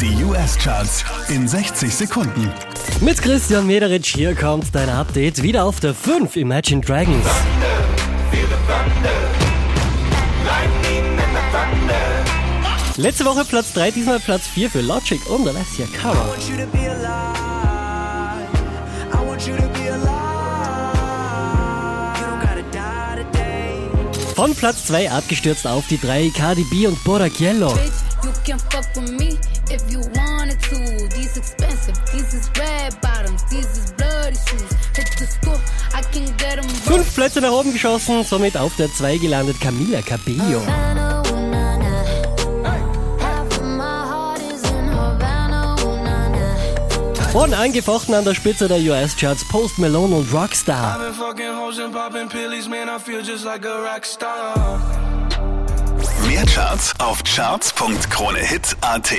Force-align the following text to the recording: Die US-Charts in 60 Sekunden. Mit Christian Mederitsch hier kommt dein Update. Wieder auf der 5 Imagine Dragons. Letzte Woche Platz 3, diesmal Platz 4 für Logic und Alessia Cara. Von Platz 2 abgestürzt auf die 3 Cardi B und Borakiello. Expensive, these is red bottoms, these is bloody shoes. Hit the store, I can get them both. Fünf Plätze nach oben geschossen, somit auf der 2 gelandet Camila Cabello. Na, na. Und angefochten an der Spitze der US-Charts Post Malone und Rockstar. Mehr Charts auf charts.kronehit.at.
Die 0.00 0.22
US-Charts 0.24 1.04
in 1.28 1.48
60 1.48 1.94
Sekunden. 1.94 2.52
Mit 3.00 3.22
Christian 3.22 3.66
Mederitsch 3.66 4.14
hier 4.14 4.34
kommt 4.34 4.74
dein 4.74 4.90
Update. 4.90 5.42
Wieder 5.42 5.64
auf 5.64 5.80
der 5.80 5.94
5 5.94 6.36
Imagine 6.36 6.82
Dragons. 6.82 7.24
Letzte 12.96 13.24
Woche 13.24 13.44
Platz 13.46 13.72
3, 13.72 13.90
diesmal 13.90 14.20
Platz 14.20 14.46
4 14.48 14.70
für 14.70 14.80
Logic 14.82 15.20
und 15.30 15.48
Alessia 15.48 15.86
Cara. 15.98 16.26
Von 24.34 24.54
Platz 24.54 24.84
2 24.88 25.10
abgestürzt 25.10 25.66
auf 25.66 25.86
die 25.88 25.98
3 25.98 26.30
Cardi 26.36 26.64
B 26.64 26.86
und 26.86 27.02
Borakiello. 27.04 27.74
Expensive, 31.88 32.12
these 32.12 32.34
is 32.34 32.50
red 32.58 33.00
bottoms, 33.00 33.44
these 33.44 33.66
is 33.78 33.92
bloody 33.92 34.36
shoes. 34.36 34.72
Hit 34.94 35.08
the 35.18 35.26
store, 35.26 35.60
I 35.94 36.02
can 36.02 36.24
get 36.36 36.56
them 36.56 36.66
both. 36.66 36.84
Fünf 36.84 37.14
Plätze 37.14 37.40
nach 37.40 37.52
oben 37.52 37.72
geschossen, 37.72 38.24
somit 38.24 38.56
auf 38.56 38.74
der 38.76 38.92
2 38.92 39.18
gelandet 39.18 39.60
Camila 39.60 40.02
Cabello. 40.02 40.62
Na, 40.66 40.94
na. 40.94 41.06
Und 47.34 47.52
angefochten 47.52 48.14
an 48.14 48.24
der 48.24 48.34
Spitze 48.34 48.66
der 48.66 48.78
US-Charts 48.78 49.46
Post 49.48 49.78
Malone 49.78 50.14
und 50.16 50.32
Rockstar. 50.32 50.98
Mehr 56.26 56.46
Charts 56.46 56.94
auf 56.98 57.22
charts.kronehit.at. 57.24 59.12